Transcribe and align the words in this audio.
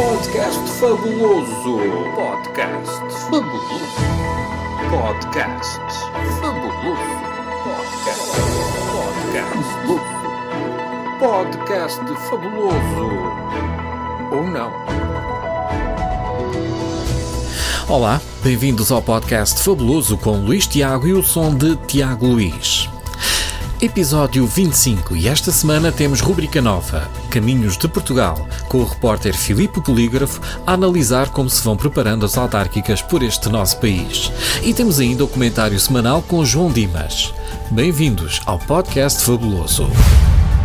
Podcast 0.00 0.58
fabuloso. 0.80 1.76
Podcast 2.16 3.00
fabuloso. 3.28 3.96
Podcast 4.88 5.80
fabuloso. 6.40 7.20
Podcast. 7.66 8.32
Podcast. 9.28 9.68
Podcast 11.20 12.00
fabuloso. 12.30 13.08
Ou 14.32 14.42
não? 14.46 14.72
Olá, 17.86 18.22
bem-vindos 18.42 18.90
ao 18.90 19.02
podcast 19.02 19.62
Fabuloso 19.62 20.16
com 20.16 20.38
Luís 20.38 20.66
Tiago 20.66 21.08
e 21.08 21.12
o 21.12 21.22
som 21.22 21.54
de 21.54 21.76
Tiago 21.76 22.26
Luís. 22.26 22.88
Episódio 23.82 24.46
25 24.46 25.16
e 25.16 25.26
esta 25.26 25.50
semana 25.50 25.90
temos 25.90 26.20
rubrica 26.20 26.60
nova, 26.60 27.10
Caminhos 27.30 27.78
de 27.78 27.88
Portugal, 27.88 28.46
com 28.68 28.76
o 28.76 28.84
repórter 28.84 29.34
Filipe 29.34 29.80
Polígrafo 29.80 30.38
a 30.66 30.74
analisar 30.74 31.30
como 31.30 31.48
se 31.48 31.64
vão 31.64 31.78
preparando 31.78 32.26
as 32.26 32.36
autárquicas 32.36 33.00
por 33.00 33.22
este 33.22 33.48
nosso 33.48 33.78
país. 33.78 34.30
E 34.62 34.74
temos 34.74 35.00
ainda 35.00 35.24
o 35.24 35.28
comentário 35.28 35.80
semanal 35.80 36.20
com 36.20 36.44
João 36.44 36.70
Dimas. 36.70 37.32
Bem-vindos 37.70 38.42
ao 38.44 38.58
podcast 38.58 39.24
Fabuloso. 39.24 39.88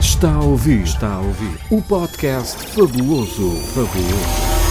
Está 0.02 0.34
a 0.34 0.44
ouvir, 0.44 0.82
está 0.82 1.14
a 1.14 1.20
ouvir 1.20 1.58
o 1.72 1.82
podcast 1.82 2.58
Fabuloso, 2.74 3.56
Fabuloso. 3.74 4.66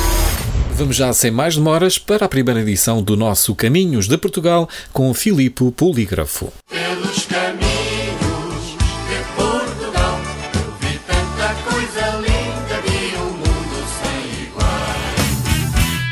Vamos 0.74 0.96
já 0.96 1.10
sem 1.14 1.30
mais 1.30 1.56
demoras 1.56 1.96
para 1.96 2.26
a 2.26 2.28
primeira 2.28 2.60
edição 2.60 3.02
do 3.02 3.16
nosso 3.16 3.54
Caminhos 3.54 4.06
de 4.06 4.18
Portugal 4.18 4.68
com 4.92 5.08
o 5.08 5.14
Filipe 5.14 5.70
Polígrafo. 5.70 6.52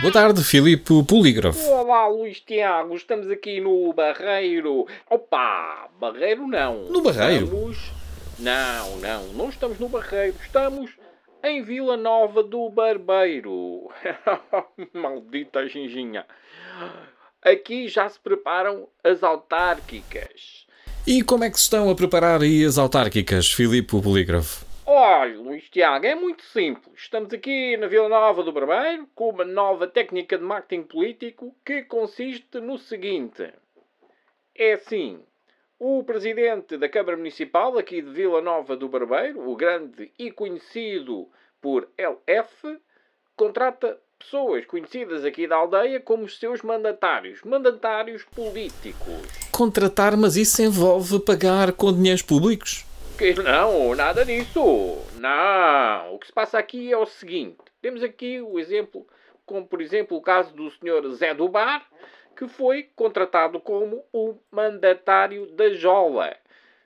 Boa 0.03 0.12
tarde, 0.12 0.42
Filipe 0.42 1.05
Polígrafo. 1.05 1.64
Olá, 1.70 2.08
Luís 2.08 2.41
Tiago, 2.41 2.97
estamos 2.97 3.31
aqui 3.31 3.61
no 3.61 3.92
Barreiro. 3.92 4.84
Opa, 5.08 5.89
Barreiro 5.97 6.45
não. 6.48 6.86
No 6.86 7.00
Barreiro? 7.00 7.45
Estamos... 7.45 7.92
Não, 8.36 8.97
não, 8.97 9.27
não 9.28 9.48
estamos 9.48 9.78
no 9.78 9.89
Barreiro. 9.89 10.34
Estamos 10.42 10.91
em 11.45 11.62
Vila 11.62 11.97
Nova 11.97 12.42
do 12.42 12.69
Barbeiro. 12.69 13.92
Maldita 14.92 15.69
ginginha. 15.69 16.27
Aqui 17.41 17.86
já 17.86 18.08
se 18.08 18.19
preparam 18.19 18.89
as 19.05 19.23
autárquicas. 19.23 20.67
E 21.06 21.23
como 21.23 21.45
é 21.45 21.50
que 21.50 21.58
se 21.58 21.62
estão 21.62 21.89
a 21.89 21.95
preparar 21.95 22.42
aí 22.42 22.64
as 22.64 22.77
autárquicas, 22.77 23.53
Filipe 23.53 24.00
Polígrafo? 24.03 24.71
Olha, 24.84 25.38
Luís 25.38 25.70
Tiago, 25.70 26.05
é 26.06 26.14
muito 26.14 26.42
simples. 26.42 27.02
Estamos 27.02 27.33
aqui 27.33 27.77
na 27.77 27.86
Vila 27.86 28.08
Nova 28.08 28.42
do 28.42 28.52
Barbeiro 28.52 29.08
com 29.14 29.30
uma 29.30 29.44
nova 29.44 29.86
técnica 29.86 30.36
de 30.36 30.42
marketing 30.42 30.83
político 30.83 31.55
que 31.64 31.83
consiste 31.83 32.61
no 32.61 32.77
seguinte. 32.77 33.52
É 34.55 34.72
assim, 34.72 35.20
o 35.78 36.02
presidente 36.02 36.77
da 36.77 36.89
Câmara 36.89 37.16
Municipal 37.16 37.78
aqui 37.78 38.02
de 38.02 38.11
Vila 38.11 38.42
Nova 38.42 38.77
do 38.77 38.89
Barbeiro, 38.89 39.48
o 39.48 39.55
grande 39.55 40.11
e 40.19 40.33
conhecido 40.33 41.28
por 41.61 41.89
LF, 41.96 42.77
contrata 43.36 44.00
pessoas 44.19 44.67
conhecidas 44.67 45.24
aqui 45.24 45.46
da 45.46 45.56
aldeia 45.56 46.00
como 46.00 46.24
os 46.24 46.41
seus 46.41 46.61
mandatários, 46.61 47.41
mandatários 47.44 48.24
políticos. 48.24 49.48
Contratar, 49.52 50.17
mas 50.17 50.36
isso 50.36 50.61
envolve 50.61 51.20
pagar 51.20 51.72
com 51.72 51.92
dinheiros 51.92 52.22
públicos? 52.22 52.84
Que 53.18 53.34
não, 53.34 53.94
nada 53.94 54.24
disso. 54.24 54.60
Não. 55.18 56.14
O 56.14 56.18
que 56.18 56.27
se 56.27 56.32
passa 56.32 56.58
aqui 56.58 56.92
é 56.92 56.96
o 56.96 57.06
seguinte. 57.06 57.58
Temos 57.80 58.02
aqui 58.02 58.41
o 58.41 58.58
exemplo, 58.58 59.06
como 59.44 59.66
por 59.66 59.80
exemplo 59.80 60.16
o 60.16 60.22
caso 60.22 60.55
do 60.55 60.70
Sr. 60.70 61.08
Zé 61.10 61.34
do 61.34 61.48
Bar, 61.48 61.86
que 62.36 62.48
foi 62.48 62.90
contratado 62.96 63.61
como 63.61 64.05
o 64.12 64.36
mandatário 64.50 65.46
da 65.52 65.70
Jola. 65.70 66.36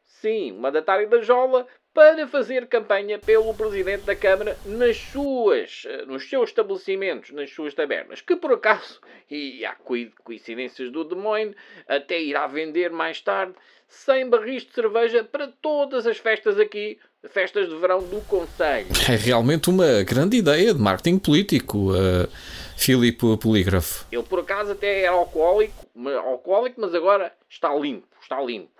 Sim, 0.04 0.52
mandatário 0.52 1.08
da 1.08 1.20
Jola 1.22 1.66
para 1.96 2.28
fazer 2.28 2.66
campanha 2.66 3.18
pelo 3.18 3.54
Presidente 3.54 4.02
da 4.02 4.14
Câmara 4.14 4.58
nas 4.66 4.98
suas, 4.98 5.84
nos 6.06 6.28
seus 6.28 6.50
estabelecimentos, 6.50 7.30
nas 7.30 7.50
suas 7.50 7.72
tabernas, 7.72 8.20
que 8.20 8.36
por 8.36 8.52
acaso, 8.52 9.00
e 9.30 9.64
há 9.64 9.74
coincidências 10.22 10.92
do 10.92 11.04
Demoine, 11.04 11.56
até 11.88 12.20
irá 12.20 12.46
vender 12.46 12.90
mais 12.90 13.22
tarde 13.22 13.54
100 13.88 14.28
barris 14.28 14.66
de 14.66 14.74
cerveja 14.74 15.24
para 15.24 15.48
todas 15.62 16.06
as 16.06 16.18
festas 16.18 16.60
aqui, 16.60 16.98
festas 17.30 17.66
de 17.66 17.74
verão 17.76 18.02
do 18.02 18.20
Conselho. 18.26 18.88
É 19.08 19.16
realmente 19.16 19.70
uma 19.70 20.02
grande 20.02 20.36
ideia 20.36 20.74
de 20.74 20.80
marketing 20.80 21.18
político, 21.18 21.92
uh, 21.92 22.28
Filipe 22.76 23.38
Polígrafo. 23.40 24.06
Ele 24.12 24.22
por 24.22 24.40
acaso 24.40 24.72
até 24.72 25.04
era 25.04 25.12
alcoólico, 25.12 25.86
alcoólico, 26.22 26.78
mas 26.78 26.94
agora 26.94 27.32
está 27.48 27.74
limpo, 27.74 28.06
está 28.20 28.38
limpo. 28.42 28.75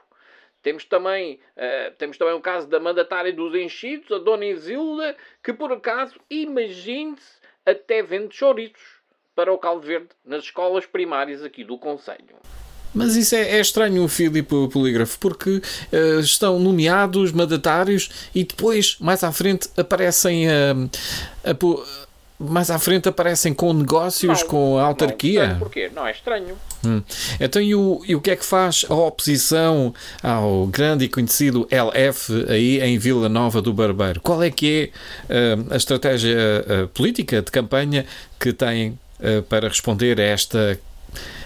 Temos 0.67 0.85
também, 0.85 1.39
uh, 1.57 1.95
temos 1.97 2.19
também 2.19 2.35
o 2.35 2.41
caso 2.41 2.67
da 2.67 2.81
mandatária 2.81 3.33
dos 3.33 3.55
enchidos, 3.55 4.11
a 4.11 4.19
Dona 4.19 4.47
Isilda, 4.47 5.15
que 5.41 5.53
por 5.53 5.71
acaso, 5.73 6.15
imagine-se, 6.29 7.37
até 7.65 8.03
vende 8.03 8.35
chouriços 8.35 8.97
para 9.33 9.53
o 9.53 9.59
caldo 9.59 9.87
verde 9.87 10.09
nas 10.25 10.43
escolas 10.43 10.85
primárias 10.85 11.45
aqui 11.45 11.63
do 11.63 11.79
Conselho. 11.79 12.35
Mas 12.93 13.15
isso 13.15 13.37
é, 13.37 13.59
é 13.59 13.61
estranho, 13.61 14.09
Filipe 14.09 14.69
Polígrafo, 14.73 15.17
porque 15.21 15.59
uh, 15.59 16.19
estão 16.19 16.59
nomeados 16.59 17.31
mandatários 17.31 18.29
e 18.35 18.43
depois, 18.43 18.99
mais 18.99 19.23
à 19.23 19.31
frente, 19.31 19.69
aparecem 19.77 20.49
a. 20.49 20.73
a 21.49 21.55
mais 22.39 22.71
à 22.71 22.79
frente 22.79 23.09
aparecem 23.09 23.55
com 23.55 23.73
negócios 23.73 24.43
Não, 24.43 24.49
com 24.49 24.79
a 24.79 24.85
autarquia. 24.85 25.49
Não, 25.49 25.59
porquê? 25.59 25.91
Não 25.95 26.07
é 26.07 26.11
estranho. 26.11 26.57
Hum. 26.85 27.03
Então, 27.41 27.61
e 27.61 27.75
o, 27.75 28.03
e 28.07 28.15
o 28.15 28.21
que 28.21 28.31
é 28.31 28.37
que 28.37 28.45
faz 28.45 28.85
a 28.89 28.95
oposição 28.95 29.95
ao 30.23 30.67
grande 30.67 31.07
e 31.07 31.09
conhecido 31.09 31.67
LF 31.71 32.47
aí 32.49 32.81
em 32.81 32.99
Vila 32.99 33.29
Nova 33.29 33.63
do 33.63 33.73
Barbeiro? 33.73 34.21
Qual 34.21 34.43
é 34.43 34.51
que 34.51 34.93
é 35.29 35.57
uh, 35.57 35.75
a 35.75 35.77
estratégia 35.77 36.37
uh, 36.37 36.89
política 36.89 37.41
de 37.41 37.51
campanha 37.51 38.05
que 38.39 38.53
tem 38.53 38.99
uh, 39.21 39.43
para 39.49 39.69
responder 39.69 40.21
a 40.21 40.25
esta, 40.25 40.79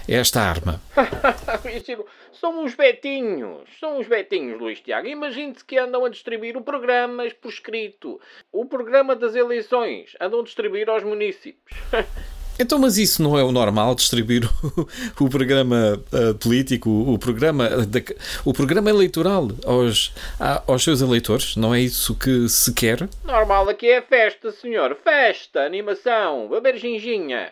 a 0.07 0.11
esta 0.11 0.41
arma? 0.41 0.81
são 2.41 2.63
uns 2.63 2.73
betinhos, 2.73 3.69
são 3.79 3.99
uns 3.99 4.07
betinhos, 4.07 4.59
Luís 4.59 4.79
Tiago. 4.81 5.07
Imagine-se 5.07 5.63
que 5.63 5.77
andam 5.77 6.03
a 6.03 6.09
distribuir 6.09 6.57
o 6.57 6.61
programa 6.61 7.23
por 7.39 7.49
escrito, 7.49 8.19
o 8.51 8.65
programa 8.65 9.15
das 9.15 9.35
eleições, 9.35 10.15
andam 10.19 10.39
a 10.39 10.43
distribuir 10.43 10.89
aos 10.89 11.03
municípios. 11.03 11.77
Então, 12.59 12.77
mas 12.77 12.97
isso 12.97 13.23
não 13.23 13.39
é 13.39 13.43
o 13.43 13.51
normal, 13.51 13.95
distribuir 13.95 14.43
o, 14.45 15.23
o 15.25 15.29
programa 15.29 15.99
uh, 16.11 16.35
político, 16.35 16.89
o 16.89 17.17
programa, 17.17 17.67
de, 17.87 18.03
o 18.45 18.53
programa 18.53 18.89
eleitoral 18.89 19.47
aos, 19.65 20.13
a, 20.39 20.61
aos 20.67 20.83
seus 20.83 21.01
eleitores? 21.01 21.55
Não 21.55 21.73
é 21.73 21.79
isso 21.79 22.13
que 22.13 22.47
se 22.49 22.71
quer? 22.73 23.09
Normal 23.23 23.67
aqui 23.69 23.87
é 23.87 24.01
festa, 24.01 24.51
senhor. 24.51 24.95
Festa, 25.01 25.61
animação, 25.61 26.49
beber 26.49 26.77
ginginha. 26.77 27.51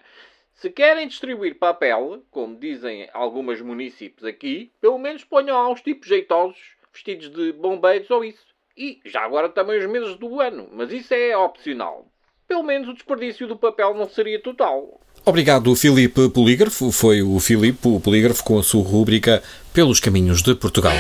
Se 0.62 0.70
querem 0.70 1.08
distribuir 1.08 1.58
papel, 1.58 2.22
como 2.30 2.60
dizem 2.60 3.08
algumas 3.14 3.62
municípios 3.62 4.28
aqui, 4.28 4.70
pelo 4.82 5.00
menos 5.00 5.24
ponham 5.24 5.56
lá 5.56 5.72
uns 5.72 5.80
tipos 5.80 6.10
jeitosos, 6.10 6.58
vestidos 6.92 7.30
de 7.30 7.54
bombeiros 7.54 8.12
ou 8.12 8.26
isso. 8.26 8.44
E 8.76 9.00
já 9.06 9.22
agora 9.22 9.48
também 9.48 9.80
os 9.80 9.90
meses 9.90 10.18
do 10.18 10.42
ano, 10.42 10.68
mas 10.74 10.92
isso 10.92 11.14
é 11.14 11.36
opcional. 11.38 12.06
Pelo 12.46 12.64
menos 12.64 12.90
o 12.90 12.94
desperdício 12.94 13.48
do 13.48 13.56
papel 13.56 13.94
não 13.94 14.10
seria 14.10 14.42
total. 14.42 15.00
Obrigado, 15.26 15.74
Filipe 15.78 16.30
Polígrafo. 16.30 16.92
Foi 16.92 17.22
o 17.22 17.40
Filipe 17.40 17.88
o 17.88 18.02
Polígrafo 18.02 18.44
com 18.44 18.60
a 18.60 18.64
sua 18.64 18.84
rúbrica 18.84 19.42
Pelos 19.74 20.02
Caminhos 20.02 20.42
de 20.42 20.56
Portugal. 20.56 20.94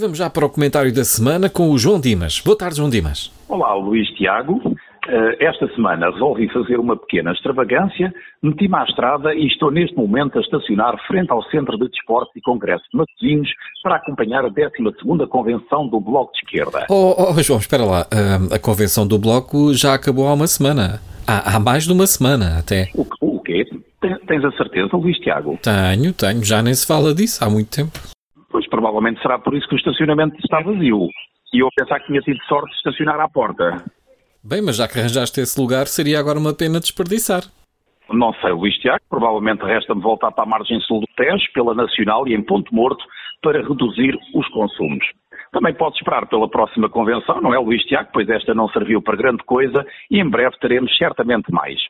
Vamos 0.00 0.18
já 0.18 0.28
para 0.30 0.46
o 0.46 0.50
comentário 0.50 0.92
da 0.92 1.04
semana 1.04 1.48
com 1.48 1.70
o 1.70 1.78
João 1.78 2.00
Dimas. 2.00 2.40
Boa 2.40 2.56
tarde, 2.56 2.76
João 2.76 2.90
Dimas. 2.90 3.30
Olá, 3.48 3.74
Luís 3.74 4.08
Tiago. 4.16 4.60
Eh, 5.08 5.46
Esta 5.46 5.66
semana 5.74 6.10
resolvi 6.10 6.48
fazer 6.52 6.78
uma 6.78 6.96
pequena 6.96 7.32
extravagância, 7.32 8.12
meti-me 8.42 8.76
à 8.76 8.84
estrada 8.84 9.34
e 9.34 9.46
estou 9.46 9.70
neste 9.70 9.96
momento 9.96 10.38
a 10.38 10.40
estacionar 10.42 10.94
frente 11.06 11.30
ao 11.32 11.42
Centro 11.50 11.76
de 11.78 11.88
Desportos 11.88 12.34
e 12.36 12.40
Congresso 12.40 12.84
de 12.92 12.98
Matosinhos 12.98 13.48
para 13.82 13.96
acompanhar 13.96 14.44
a 14.44 14.50
12ª 14.50 15.26
Convenção 15.28 15.88
do 15.88 16.00
Bloco 16.00 16.32
de 16.32 16.38
Esquerda. 16.40 16.86
Oh, 16.90 17.14
oh, 17.36 17.42
João, 17.42 17.58
espera 17.58 17.84
lá. 17.84 18.06
A 18.54 18.58
convenção 18.58 19.06
do 19.06 19.18
Bloco 19.18 19.72
já 19.74 19.94
acabou 19.94 20.28
há 20.28 20.34
uma 20.34 20.46
semana. 20.46 21.00
Há, 21.26 21.56
há 21.56 21.60
mais 21.60 21.84
de 21.84 21.92
uma 21.92 22.06
semana 22.06 22.58
até. 22.58 22.90
O, 22.94 23.06
o 23.20 23.40
quê? 23.40 23.64
Ten- 24.00 24.18
Tens 24.26 24.44
a 24.44 24.50
certeza, 24.52 24.96
Luís 24.96 25.18
Tiago? 25.18 25.58
Tenho, 25.62 26.12
tenho. 26.12 26.44
Já 26.44 26.62
nem 26.62 26.74
se 26.74 26.86
fala 26.86 27.14
disso 27.14 27.42
há 27.44 27.48
muito 27.50 27.68
tempo. 27.70 27.98
Provavelmente 29.00 29.22
será 29.22 29.38
por 29.38 29.54
isso 29.54 29.66
que 29.66 29.74
o 29.74 29.78
estacionamento 29.78 30.36
está 30.44 30.60
vazio. 30.60 31.08
E 31.54 31.60
eu 31.60 31.68
pensar 31.74 32.00
que 32.00 32.08
tinha 32.08 32.20
tido 32.20 32.38
sorte 32.44 32.70
de 32.70 32.76
estacionar 32.76 33.18
à 33.18 33.26
porta. 33.30 33.82
Bem, 34.44 34.60
mas 34.60 34.76
já 34.76 34.86
que 34.86 34.98
arranjaste 34.98 35.40
esse 35.40 35.58
lugar, 35.58 35.86
seria 35.86 36.20
agora 36.20 36.38
uma 36.38 36.52
pena 36.52 36.78
desperdiçar. 36.78 37.44
Não 38.10 38.34
sei, 38.34 38.52
Luís 38.52 38.76
Tiago, 38.76 39.00
provavelmente 39.08 39.64
resta-me 39.64 40.02
voltar 40.02 40.30
para 40.32 40.44
a 40.44 40.46
margem 40.46 40.78
sul 40.80 41.00
do 41.00 41.06
Tejo, 41.16 41.50
pela 41.54 41.74
Nacional 41.74 42.28
e 42.28 42.34
em 42.34 42.42
Ponto 42.42 42.74
Morto, 42.74 43.02
para 43.42 43.62
reduzir 43.66 44.18
os 44.34 44.46
consumos. 44.48 45.04
Também 45.50 45.72
pode 45.72 45.96
esperar 45.96 46.26
pela 46.26 46.48
próxima 46.48 46.90
convenção, 46.90 47.40
não 47.40 47.54
é, 47.54 47.58
Luís 47.58 47.82
Tiago? 47.84 48.10
Pois 48.12 48.28
esta 48.28 48.52
não 48.52 48.68
serviu 48.68 49.00
para 49.00 49.16
grande 49.16 49.42
coisa 49.44 49.82
e 50.10 50.20
em 50.20 50.28
breve 50.28 50.58
teremos 50.60 50.94
certamente 50.98 51.50
mais. 51.50 51.80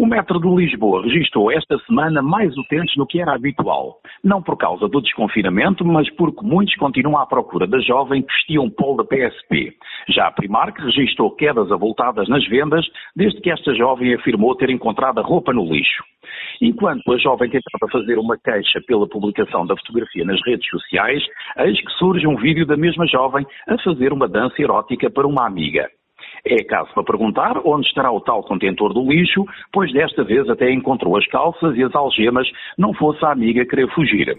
O 0.00 0.06
metro 0.06 0.40
de 0.40 0.48
Lisboa 0.48 1.02
registrou 1.02 1.52
esta 1.52 1.78
semana 1.80 2.22
mais 2.22 2.56
utentes 2.56 2.96
do 2.96 3.04
que 3.04 3.20
era 3.20 3.34
habitual. 3.34 3.98
Não 4.24 4.42
por 4.42 4.56
causa 4.56 4.88
do 4.88 4.98
desconfinamento, 4.98 5.84
mas 5.84 6.08
porque 6.14 6.42
muitos 6.42 6.74
continuam 6.76 7.20
à 7.20 7.26
procura 7.26 7.66
da 7.66 7.78
jovem 7.80 8.22
que 8.22 8.32
vestia 8.32 8.62
um 8.62 8.70
polo 8.70 8.96
da 8.96 9.04
PSP. 9.04 9.74
Já 10.08 10.28
a 10.28 10.32
Primark 10.32 10.80
registrou 10.80 11.30
quedas 11.32 11.70
avultadas 11.70 12.30
nas 12.30 12.42
vendas 12.48 12.86
desde 13.14 13.42
que 13.42 13.50
esta 13.50 13.74
jovem 13.74 14.14
afirmou 14.14 14.54
ter 14.54 14.70
encontrado 14.70 15.18
a 15.18 15.22
roupa 15.22 15.52
no 15.52 15.70
lixo. 15.70 16.02
Enquanto 16.62 17.12
a 17.12 17.18
jovem 17.18 17.50
tentava 17.50 17.92
fazer 17.92 18.18
uma 18.18 18.38
queixa 18.38 18.80
pela 18.86 19.06
publicação 19.06 19.66
da 19.66 19.76
fotografia 19.76 20.24
nas 20.24 20.40
redes 20.46 20.66
sociais, 20.70 21.22
eis 21.58 21.78
que 21.78 21.92
surge 21.98 22.26
um 22.26 22.36
vídeo 22.36 22.64
da 22.64 22.74
mesma 22.74 23.06
jovem 23.06 23.44
a 23.68 23.76
fazer 23.76 24.14
uma 24.14 24.26
dança 24.26 24.62
erótica 24.62 25.10
para 25.10 25.26
uma 25.26 25.46
amiga. 25.46 25.90
É 26.44 26.62
caso 26.64 26.92
para 26.94 27.04
perguntar 27.04 27.60
onde 27.64 27.86
estará 27.86 28.10
o 28.10 28.20
tal 28.20 28.42
contentor 28.42 28.92
do 28.92 29.02
lixo, 29.02 29.44
pois 29.72 29.92
desta 29.92 30.24
vez 30.24 30.48
até 30.48 30.72
encontrou 30.72 31.16
as 31.16 31.26
calças 31.26 31.76
e 31.76 31.82
as 31.82 31.94
algemas, 31.94 32.48
não 32.78 32.94
fosse 32.94 33.24
a 33.24 33.32
amiga 33.32 33.66
querer 33.66 33.88
fugir. 33.94 34.38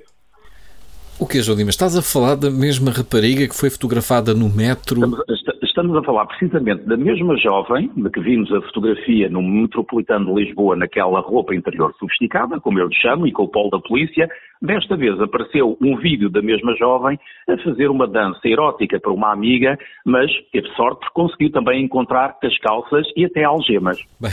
O 1.21 1.27
que, 1.27 1.39
João 1.39 1.55
Dimas? 1.55 1.75
Estás 1.75 1.95
a 1.95 2.01
falar 2.01 2.33
da 2.33 2.49
mesma 2.49 2.89
rapariga 2.89 3.47
que 3.47 3.55
foi 3.55 3.69
fotografada 3.69 4.33
no 4.33 4.49
metro? 4.49 4.95
Estamos, 4.95 5.19
estamos, 5.61 5.95
a 5.95 6.01
falar 6.01 6.25
precisamente 6.25 6.83
da 6.87 6.97
mesma 6.97 7.37
jovem, 7.37 7.91
de 7.95 8.09
que 8.09 8.19
vimos 8.19 8.51
a 8.51 8.59
fotografia 8.61 9.29
no 9.29 9.39
Metropolitano 9.39 10.33
de 10.33 10.43
Lisboa 10.43 10.75
naquela 10.75 11.19
roupa 11.19 11.53
interior 11.53 11.93
sofisticada, 11.99 12.59
como 12.59 12.79
eu 12.79 12.87
lhe 12.87 12.95
chamo, 12.95 13.27
e 13.27 13.31
com 13.31 13.43
o 13.43 13.47
polo 13.47 13.69
da 13.69 13.79
polícia. 13.79 14.27
Desta 14.63 14.97
vez 14.97 15.21
apareceu 15.21 15.77
um 15.79 15.95
vídeo 15.97 16.27
da 16.27 16.41
mesma 16.41 16.75
jovem 16.75 17.19
a 17.47 17.55
fazer 17.59 17.87
uma 17.91 18.07
dança 18.07 18.41
erótica 18.47 18.99
para 18.99 19.13
uma 19.13 19.31
amiga, 19.31 19.77
mas 20.03 20.31
teve 20.51 20.67
sorte 20.69 21.01
porque 21.01 21.13
conseguiu 21.13 21.51
também 21.51 21.85
encontrar 21.85 22.35
as 22.43 22.57
calças 22.57 23.05
e 23.15 23.25
até 23.25 23.43
algemas. 23.43 23.99
Bem, 24.19 24.31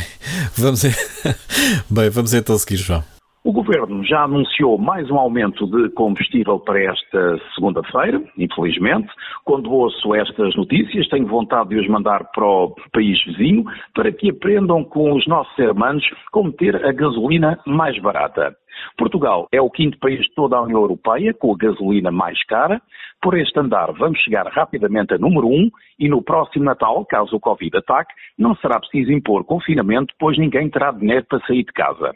vamos, 0.56 0.82
Bem, 1.90 2.08
vamos 2.08 2.32
então 2.32 2.56
seguir, 2.56 2.76
João. 2.76 3.17
O 3.48 3.52
Governo 3.52 4.04
já 4.04 4.24
anunciou 4.24 4.76
mais 4.76 5.10
um 5.10 5.16
aumento 5.16 5.66
de 5.68 5.88
combustível 5.94 6.60
para 6.60 6.82
esta 6.82 7.38
segunda-feira, 7.54 8.22
infelizmente. 8.36 9.08
Quando 9.42 9.72
ouço 9.72 10.14
estas 10.14 10.54
notícias, 10.54 11.08
tenho 11.08 11.26
vontade 11.26 11.70
de 11.70 11.80
os 11.80 11.88
mandar 11.88 12.30
para 12.34 12.44
o 12.44 12.74
país 12.92 13.18
vizinho 13.24 13.64
para 13.94 14.12
que 14.12 14.28
aprendam 14.28 14.84
com 14.84 15.14
os 15.14 15.26
nossos 15.26 15.58
irmãos 15.58 16.04
como 16.30 16.52
ter 16.52 16.76
a 16.84 16.92
gasolina 16.92 17.58
mais 17.66 17.98
barata. 18.02 18.54
Portugal 18.98 19.48
é 19.50 19.62
o 19.62 19.70
quinto 19.70 19.98
país 19.98 20.20
de 20.20 20.34
toda 20.34 20.58
a 20.58 20.62
União 20.62 20.82
Europeia 20.82 21.32
com 21.32 21.50
a 21.50 21.56
gasolina 21.56 22.10
mais 22.10 22.44
cara. 22.44 22.82
Por 23.22 23.34
este 23.34 23.58
andar, 23.58 23.90
vamos 23.92 24.18
chegar 24.18 24.46
rapidamente 24.48 25.14
a 25.14 25.18
número 25.18 25.48
um 25.48 25.70
e 25.98 26.06
no 26.06 26.22
próximo 26.22 26.66
Natal, 26.66 27.02
caso 27.06 27.34
o 27.36 27.40
Covid 27.40 27.78
ataque, 27.78 28.12
não 28.38 28.54
será 28.56 28.78
preciso 28.78 29.10
impor 29.10 29.42
confinamento, 29.42 30.12
pois 30.18 30.36
ninguém 30.36 30.68
terá 30.68 30.92
dinheiro 30.92 31.24
para 31.24 31.40
sair 31.46 31.64
de 31.64 31.72
casa. 31.72 32.12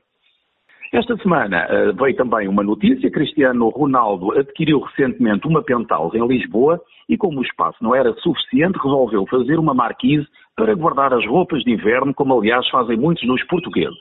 Esta 0.93 1.17
semana 1.17 1.67
uh, 1.71 1.97
veio 1.97 2.15
também 2.15 2.47
uma 2.47 2.63
notícia. 2.63 3.11
Cristiano 3.11 3.71
Ronaldo 3.71 4.39
adquiriu 4.39 4.79
recentemente 4.79 5.47
uma 5.47 5.63
penthouse 5.63 6.15
em 6.15 6.27
Lisboa 6.27 6.79
e, 7.09 7.17
como 7.17 7.41
o 7.41 7.43
espaço 7.43 7.79
não 7.83 7.95
era 7.95 8.13
suficiente, 8.17 8.77
resolveu 8.77 9.25
fazer 9.27 9.59
uma 9.59 9.73
marquise 9.73 10.27
para 10.55 10.75
guardar 10.75 11.15
as 11.15 11.27
roupas 11.27 11.63
de 11.63 11.73
inverno, 11.73 12.13
como 12.13 12.39
aliás 12.39 12.69
fazem 12.69 12.99
muitos 12.99 13.27
dos 13.27 13.43
portugueses. 13.45 13.97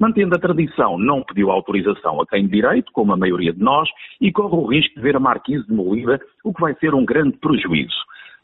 Mantendo 0.00 0.34
a 0.34 0.38
tradição, 0.38 0.96
não 0.96 1.22
pediu 1.22 1.50
autorização 1.50 2.18
a 2.22 2.26
quem 2.26 2.46
de 2.46 2.52
direito, 2.52 2.90
como 2.92 3.12
a 3.12 3.16
maioria 3.16 3.52
de 3.52 3.60
nós, 3.62 3.86
e 4.18 4.32
corre 4.32 4.56
o 4.56 4.64
risco 4.64 4.94
de 4.94 5.02
ver 5.02 5.16
a 5.16 5.20
marquise 5.20 5.68
demolida, 5.68 6.18
o 6.42 6.54
que 6.54 6.62
vai 6.62 6.74
ser 6.76 6.94
um 6.94 7.04
grande 7.04 7.36
prejuízo. 7.36 7.94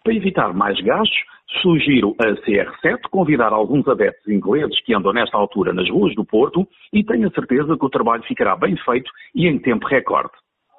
Para 0.03 0.15
evitar 0.15 0.53
mais 0.55 0.81
gastos, 0.81 1.19
sugiro 1.63 2.15
a 2.19 2.27
CR7 2.47 3.01
convidar 3.11 3.53
alguns 3.53 3.87
adeptos 3.89 4.29
ingleses 4.29 4.81
que 4.85 4.95
andam 4.95 5.13
nesta 5.13 5.37
altura 5.37 5.73
nas 5.73 5.89
ruas 5.91 6.15
do 6.15 6.25
Porto 6.25 6.67
e 6.93 7.03
tenho 7.05 7.29
a 7.29 7.31
certeza 7.31 7.77
que 7.77 7.85
o 7.85 7.91
trabalho 7.91 8.23
ficará 8.25 8.57
bem 8.57 8.77
feito 8.85 9.11
e 9.35 9.47
em 9.47 9.59
tempo 9.59 9.87
recorde. 9.87 10.33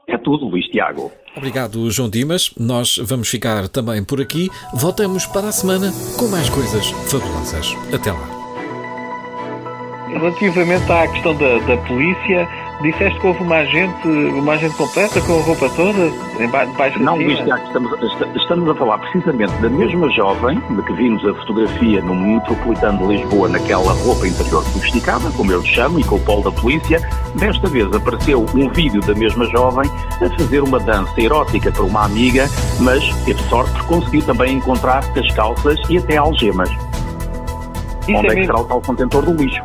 É 0.07 0.17
tudo, 0.17 0.47
Luís 0.47 0.65
Tiago. 0.67 1.11
Obrigado, 1.37 1.89
João 1.91 2.09
Dimas. 2.09 2.55
Nós 2.57 2.97
vamos 2.97 3.29
ficar 3.29 3.69
também 3.69 4.03
por 4.03 4.19
aqui. 4.19 4.49
Voltamos 4.73 5.27
para 5.27 5.49
a 5.49 5.51
semana 5.51 5.91
com 6.17 6.27
mais 6.27 6.49
coisas 6.49 6.89
fabulosas. 7.11 7.75
Até 7.93 8.11
lá. 8.11 8.39
Relativamente 10.09 10.91
à 10.91 11.07
questão 11.07 11.37
da, 11.37 11.59
da 11.59 11.77
polícia, 11.85 12.47
disseste 12.81 13.19
que 13.19 13.27
houve 13.27 13.43
uma 13.43 13.57
agente, 13.57 14.07
uma 14.07 14.53
agente 14.53 14.75
completa 14.75 15.19
com 15.21 15.39
a 15.39 15.41
roupa 15.43 15.69
toda, 15.75 16.09
debaixo 16.37 16.99
Não, 16.99 17.15
Luís 17.17 17.37
Tiago, 17.39 17.65
estamos, 17.67 17.91
estamos 18.35 18.69
a 18.69 18.75
falar 18.75 18.97
precisamente 18.99 19.51
da 19.61 19.69
mesma 19.69 20.09
jovem 20.11 20.57
de 20.69 20.81
que 20.83 20.93
vimos 20.93 21.25
a 21.27 21.33
fotografia 21.35 22.01
no 22.01 22.15
Metropolitano 22.15 22.99
de 22.99 23.17
Lisboa 23.17 23.49
naquela 23.49 23.91
roupa 23.93 24.25
interior 24.27 24.63
sofisticada, 24.63 25.29
como 25.31 25.51
eu 25.51 25.59
lhe 25.61 25.67
chamo, 25.67 25.99
e 25.99 26.03
com 26.05 26.15
o 26.15 26.19
polo 26.21 26.43
da 26.43 26.51
polícia. 26.53 26.99
Desta 27.35 27.67
vez 27.67 27.91
apareceu 27.93 28.45
um 28.55 28.69
vídeo 28.69 29.01
da 29.01 29.13
mesma 29.13 29.45
jovem 29.49 29.89
a 30.21 30.29
fazer 30.37 30.63
uma 30.63 30.79
dança 30.79 31.19
erótica 31.19 31.71
para 31.73 31.83
uma 31.83 32.05
amiga, 32.05 32.47
mas 32.79 33.03
teve 33.25 33.41
sorte 33.49 33.71
porque 33.73 33.87
conseguiu 33.87 34.21
também 34.21 34.53
encontrar 34.55 35.03
as 35.17 35.31
calças 35.35 35.77
e 35.89 35.97
até 35.97 36.15
algemas. 36.15 36.69
Isso 38.07 38.17
Onde 38.17 38.27
é 38.27 38.31
é 38.31 38.33
que 38.33 38.35
mesmo- 38.39 38.45
será 38.45 38.59
o 38.59 38.65
tal 38.65 38.81
contentor 38.81 39.21
do 39.25 39.33
lixo? 39.33 39.61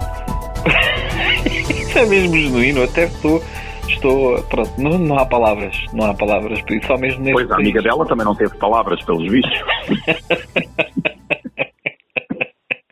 É 1.94 2.06
mesmo 2.06 2.36
genuíno, 2.36 2.82
até 2.82 3.04
estou. 3.04 3.42
Estou. 3.88 4.42
Pronto, 4.44 4.72
não, 4.78 4.98
não 4.98 5.18
há 5.18 5.26
palavras. 5.26 5.76
Não 5.92 6.06
há 6.06 6.14
palavras 6.14 6.60
só 6.86 6.96
mesmo 6.96 7.22
neste 7.22 7.32
Pois 7.34 7.50
a 7.50 7.54
amiga 7.54 7.80
país. 7.80 7.84
dela 7.84 8.06
também 8.06 8.24
não 8.24 8.34
teve 8.34 8.54
palavras, 8.56 9.02
pelos 9.04 9.30
vistos. 9.30 9.60